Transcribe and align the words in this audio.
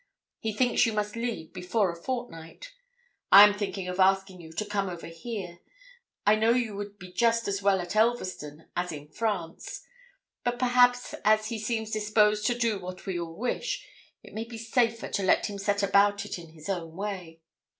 He 0.39 0.51
thinks 0.51 0.87
you 0.87 0.93
must 0.93 1.15
leave 1.15 1.53
before 1.53 1.91
a 1.91 1.95
fortnight. 1.95 2.71
I 3.31 3.43
am 3.43 3.53
thinking 3.53 3.87
of 3.87 3.99
asking 3.99 4.41
you 4.41 4.51
to 4.51 4.65
come 4.65 4.89
over 4.89 5.05
here; 5.05 5.59
I 6.25 6.33
know 6.33 6.49
you 6.53 6.75
would 6.75 6.97
be 6.97 7.11
just 7.13 7.47
as 7.47 7.61
well 7.61 7.79
at 7.79 7.95
Elverston 7.95 8.65
as 8.75 8.91
in 8.91 9.09
France; 9.09 9.83
but 10.43 10.57
perhaps, 10.57 11.13
as 11.23 11.49
he 11.49 11.59
seems 11.59 11.91
disposed 11.91 12.47
to 12.47 12.57
do 12.57 12.79
what 12.79 13.05
we 13.05 13.19
all 13.19 13.37
wish, 13.37 13.87
it 14.23 14.33
may 14.33 14.43
be 14.45 14.57
safer 14.57 15.07
to 15.09 15.21
let 15.21 15.45
him 15.45 15.59
set 15.59 15.83
about 15.83 16.25
it 16.25 16.39
in 16.39 16.53
his 16.53 16.67
own 16.67 16.95
way. 16.95 17.41